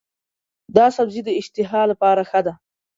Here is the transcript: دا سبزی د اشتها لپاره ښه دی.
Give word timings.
دا 0.75 0.85
سبزی 0.97 1.21
د 1.25 1.29
اشتها 1.39 1.81
لپاره 1.91 2.21
ښه 2.29 2.39
دی. 2.45 2.53